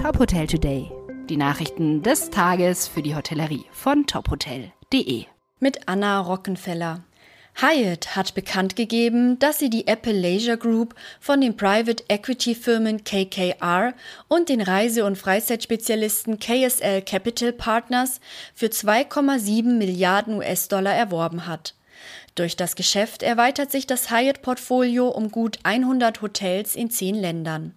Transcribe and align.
Top 0.00 0.18
Hotel 0.18 0.46
Today. 0.46 0.90
Die 1.28 1.36
Nachrichten 1.36 2.02
des 2.02 2.30
Tages 2.30 2.88
für 2.88 3.02
die 3.02 3.14
Hotellerie 3.14 3.66
von 3.70 4.06
tophotel.de. 4.06 5.26
Mit 5.58 5.88
Anna 5.88 6.20
Rockenfeller. 6.20 7.04
Hyatt 7.60 8.16
hat 8.16 8.32
bekannt 8.34 8.76
gegeben, 8.76 9.38
dass 9.40 9.58
sie 9.58 9.68
die 9.68 9.86
Apple 9.86 10.18
Leisure 10.18 10.56
Group 10.56 10.94
von 11.20 11.42
den 11.42 11.54
Private 11.54 12.02
Equity 12.08 12.54
Firmen 12.54 13.04
KKR 13.04 13.92
und 14.26 14.48
den 14.48 14.62
Reise- 14.62 15.04
und 15.04 15.18
Freizeitspezialisten 15.18 16.38
KSL 16.38 17.02
Capital 17.02 17.52
Partners 17.52 18.20
für 18.54 18.68
2,7 18.68 19.76
Milliarden 19.76 20.38
US-Dollar 20.38 20.94
erworben 20.94 21.46
hat. 21.46 21.74
Durch 22.36 22.56
das 22.56 22.74
Geschäft 22.74 23.22
erweitert 23.22 23.70
sich 23.70 23.86
das 23.86 24.10
Hyatt-Portfolio 24.10 25.08
um 25.08 25.30
gut 25.30 25.58
100 25.64 26.22
Hotels 26.22 26.74
in 26.74 26.90
zehn 26.90 27.16
Ländern. 27.16 27.74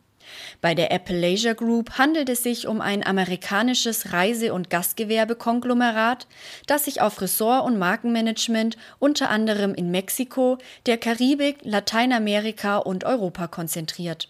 Bei 0.61 0.75
der 0.75 0.91
Apple 0.91 1.19
Leisure 1.19 1.55
Group 1.55 1.97
handelt 1.97 2.29
es 2.29 2.43
sich 2.43 2.67
um 2.67 2.81
ein 2.81 3.05
amerikanisches 3.05 4.13
Reise- 4.13 4.53
und 4.53 4.69
Gastgewerbekonglomerat, 4.69 6.27
das 6.67 6.85
sich 6.85 7.01
auf 7.01 7.21
Ressort- 7.21 7.65
und 7.65 7.77
Markenmanagement 7.77 8.77
unter 8.99 9.29
anderem 9.29 9.73
in 9.73 9.91
Mexiko, 9.91 10.57
der 10.85 10.97
Karibik, 10.97 11.57
Lateinamerika 11.63 12.77
und 12.77 13.03
Europa 13.03 13.47
konzentriert. 13.47 14.29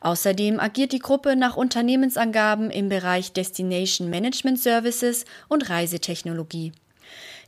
Außerdem 0.00 0.58
agiert 0.58 0.92
die 0.92 0.98
Gruppe 0.98 1.36
nach 1.36 1.56
Unternehmensangaben 1.56 2.70
im 2.70 2.88
Bereich 2.88 3.32
Destination 3.32 4.10
Management 4.10 4.58
Services 4.58 5.24
und 5.48 5.68
Reisetechnologie. 5.70 6.72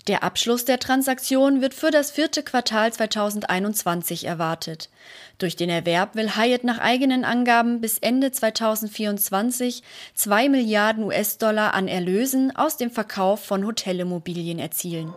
Der 0.08 0.24
Abschluss 0.24 0.64
der 0.64 0.80
Transaktion 0.80 1.60
wird 1.60 1.74
für 1.74 1.92
das 1.92 2.10
vierte 2.10 2.42
Quartal 2.42 2.92
2021 2.92 4.24
erwartet. 4.24 4.90
Durch 5.38 5.54
den 5.54 5.70
Erwerb 5.70 6.16
will 6.16 6.34
Hyatt 6.34 6.64
nach 6.64 6.78
eigenen 6.78 7.24
Angaben 7.24 7.80
bis 7.80 7.98
Ende 7.98 8.32
2024 8.32 9.84
2 10.14 10.48
Milliarden 10.48 11.04
US-Dollar 11.04 11.74
an 11.74 11.86
Erlösen 11.86 12.54
aus 12.56 12.76
dem 12.76 12.90
Verkauf 12.90 13.44
von 13.44 13.64
Hotelimmobilien 13.64 14.58
erzielen. 14.58 15.14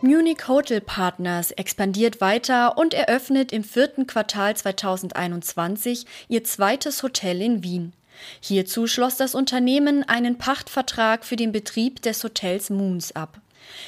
Munich 0.00 0.46
Hotel 0.46 0.80
Partners 0.80 1.50
expandiert 1.50 2.20
weiter 2.20 2.78
und 2.78 2.94
eröffnet 2.94 3.52
im 3.52 3.64
vierten 3.64 4.06
Quartal 4.06 4.54
2021 4.54 6.06
ihr 6.28 6.44
zweites 6.44 7.02
Hotel 7.02 7.42
in 7.42 7.64
Wien. 7.64 7.92
Hierzu 8.40 8.86
schloss 8.86 9.16
das 9.16 9.34
Unternehmen 9.34 10.02
einen 10.08 10.38
Pachtvertrag 10.38 11.24
für 11.24 11.36
den 11.36 11.52
Betrieb 11.52 12.02
des 12.02 12.22
Hotels 12.22 12.70
Moons 12.70 13.14
ab. 13.14 13.40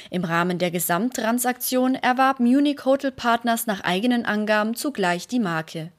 Im 0.09 0.23
Rahmen 0.23 0.57
der 0.57 0.71
Gesamttransaktion 0.71 1.95
erwarb 1.95 2.39
Munich 2.39 2.85
Hotel 2.85 3.11
Partners 3.11 3.67
nach 3.67 3.81
eigenen 3.81 4.25
Angaben 4.25 4.75
zugleich 4.75 5.27
die 5.27 5.39
Marke. 5.39 5.91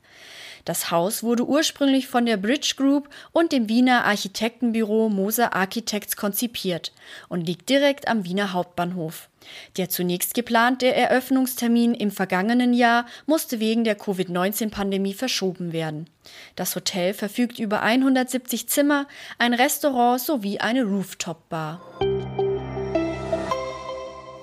Das 0.64 0.90
Haus 0.90 1.22
wurde 1.22 1.46
ursprünglich 1.46 2.08
von 2.08 2.26
der 2.26 2.36
Bridge 2.36 2.74
Group 2.76 3.08
und 3.32 3.52
dem 3.52 3.68
Wiener 3.68 4.04
Architektenbüro 4.04 5.08
Moser 5.08 5.54
Architects 5.54 6.16
konzipiert 6.16 6.92
und 7.28 7.46
liegt 7.46 7.68
direkt 7.68 8.08
am 8.08 8.24
Wiener 8.24 8.52
Hauptbahnhof. 8.52 9.28
Der 9.76 9.88
zunächst 9.88 10.34
geplante 10.34 10.92
Eröffnungstermin 10.92 11.94
im 11.94 12.10
vergangenen 12.10 12.74
Jahr 12.74 13.06
musste 13.26 13.60
wegen 13.60 13.84
der 13.84 13.96
Covid-19-Pandemie 13.96 15.14
verschoben 15.14 15.72
werden. 15.72 16.08
Das 16.56 16.74
Hotel 16.76 17.14
verfügt 17.14 17.58
über 17.58 17.82
170 17.82 18.68
Zimmer, 18.68 19.06
ein 19.38 19.54
Restaurant 19.54 20.20
sowie 20.20 20.58
eine 20.58 20.84
Rooftop-Bar. 20.84 21.80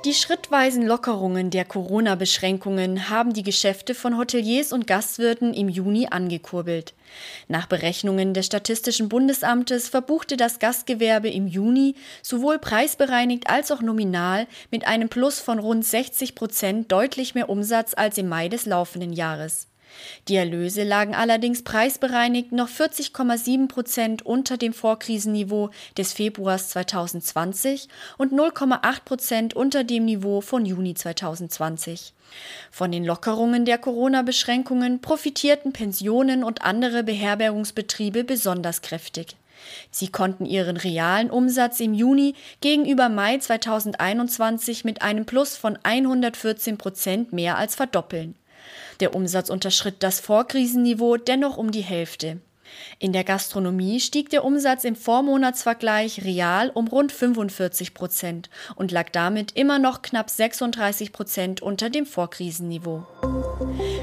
Die 0.05 0.13
schrittweisen 0.13 0.85
Lockerungen 0.85 1.49
der 1.49 1.65
Corona-Beschränkungen 1.65 3.09
haben 3.09 3.33
die 3.33 3.41
Geschäfte 3.41 3.95
von 3.95 4.19
Hoteliers 4.19 4.71
und 4.71 4.85
Gastwirten 4.85 5.51
im 5.51 5.67
Juni 5.67 6.05
angekurbelt. 6.11 6.93
Nach 7.47 7.65
Berechnungen 7.65 8.35
des 8.35 8.45
Statistischen 8.45 9.09
Bundesamtes 9.09 9.89
verbuchte 9.89 10.37
das 10.37 10.59
Gastgewerbe 10.59 11.31
im 11.31 11.47
Juni 11.47 11.95
sowohl 12.21 12.59
preisbereinigt 12.59 13.49
als 13.49 13.71
auch 13.71 13.81
nominal 13.81 14.45
mit 14.69 14.85
einem 14.85 15.09
Plus 15.09 15.39
von 15.39 15.57
rund 15.57 15.83
60 15.83 16.35
Prozent 16.35 16.91
deutlich 16.91 17.33
mehr 17.33 17.49
Umsatz 17.49 17.95
als 17.95 18.19
im 18.19 18.29
Mai 18.29 18.47
des 18.47 18.67
laufenden 18.67 19.11
Jahres. 19.11 19.69
Die 20.27 20.35
Erlöse 20.35 20.83
lagen 20.83 21.13
allerdings 21.13 21.63
preisbereinigt 21.63 22.51
noch 22.51 22.69
40,7 22.69 23.67
Prozent 23.67 24.25
unter 24.25 24.57
dem 24.57 24.73
Vorkrisenniveau 24.73 25.69
des 25.97 26.13
Februars 26.13 26.69
2020 26.69 27.87
und 28.17 28.33
0,8 28.33 29.03
Prozent 29.05 29.53
unter 29.53 29.83
dem 29.83 30.05
Niveau 30.05 30.41
von 30.41 30.65
Juni 30.65 30.93
2020. 30.95 32.13
Von 32.71 32.91
den 32.91 33.05
Lockerungen 33.05 33.65
der 33.65 33.77
Corona-Beschränkungen 33.77 35.01
profitierten 35.01 35.73
Pensionen 35.73 36.43
und 36.43 36.63
andere 36.63 37.03
Beherbergungsbetriebe 37.03 38.23
besonders 38.23 38.81
kräftig. 38.81 39.35
Sie 39.91 40.09
konnten 40.09 40.45
ihren 40.45 40.77
realen 40.77 41.29
Umsatz 41.29 41.79
im 41.79 41.93
Juni 41.93 42.35
gegenüber 42.61 43.09
Mai 43.09 43.37
2021 43.37 44.85
mit 44.85 45.01
einem 45.01 45.25
Plus 45.25 45.55
von 45.55 45.77
114 45.83 46.77
Prozent 46.77 47.33
mehr 47.33 47.57
als 47.57 47.75
verdoppeln. 47.75 48.35
Der 48.99 49.15
Umsatz 49.15 49.49
unterschritt 49.49 49.97
das 49.99 50.19
Vorkrisenniveau 50.19 51.17
dennoch 51.17 51.57
um 51.57 51.71
die 51.71 51.81
Hälfte. 51.81 52.39
In 52.99 53.13
der 53.13 53.23
Gastronomie 53.23 53.99
stieg 53.99 54.29
der 54.29 54.43
Umsatz 54.43 54.83
im 54.83 54.95
Vormonatsvergleich 54.95 56.23
real 56.23 56.71
um 56.73 56.87
rund 56.87 57.11
45 57.11 57.93
Prozent 57.93 58.49
und 58.75 58.91
lag 58.91 59.09
damit 59.11 59.51
immer 59.55 59.79
noch 59.79 60.01
knapp 60.01 60.29
36 60.29 61.11
Prozent 61.11 61.61
unter 61.61 61.89
dem 61.89 62.05
Vorkrisenniveau. 62.05 63.05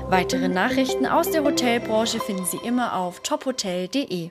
Weitere 0.08 0.48
Nachrichten 0.48 1.06
aus 1.06 1.30
der 1.30 1.44
Hotelbranche 1.44 2.20
finden 2.20 2.46
Sie 2.46 2.60
immer 2.64 2.96
auf 2.96 3.20
tophotel.de. 3.20 4.30